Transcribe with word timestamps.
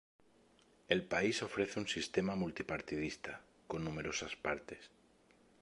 El 0.89 1.03
país 1.05 1.43
ofrece 1.43 1.79
un 1.79 1.87
sistema 1.87 2.35
multipartidista, 2.35 3.39
con 3.67 3.83
numerosas 3.85 4.35
partes. 4.35 4.89